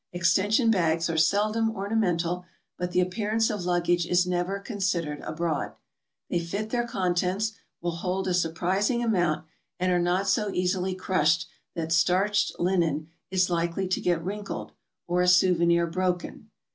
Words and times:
Extension 0.13 0.71
bags 0.71 1.11
are 1.11 1.15
seldom 1.15 1.69
ornamental, 1.75 2.43
but 2.75 2.89
the 2.91 2.99
appearance 2.99 3.51
of 3.51 3.65
luggage 3.65 4.07
is 4.07 4.25
never 4.25 4.57
considered 4.59 5.19
abroad. 5.19 5.73
They 6.27 6.39
fit 6.39 6.71
their 6.71 6.87
contents, 6.87 7.51
will 7.81 7.97
hold 7.97 8.27
a 8.27 8.33
sur 8.33 8.51
prising 8.51 9.03
amount, 9.03 9.45
and 9.79 9.91
are 9.91 9.99
not 9.99 10.27
so 10.27 10.49
easily 10.49 10.95
crushed 10.95 11.45
that 11.75 11.91
starched 11.91 12.53
linen 12.59 13.09
is 13.29 13.51
likely 13.51 13.87
to 13.89 14.01
get 14.01 14.23
wrinkled, 14.25 14.71
or 15.05 15.21
a 15.21 15.27
souvenir 15.27 15.85
broken. 15.85 16.49